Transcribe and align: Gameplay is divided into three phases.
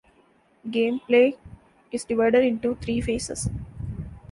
Gameplay 0.67 1.37
is 1.91 2.05
divided 2.05 2.43
into 2.43 2.73
three 2.73 3.01
phases. 3.01 3.47